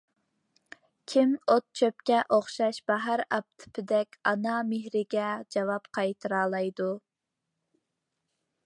[1.11, 6.91] كىم ئوت- چۆپكە ئوخشاش باھار ئاپتىپىدەك ئانا مېھرىگە جاۋاب قايتۇرالايدۇ.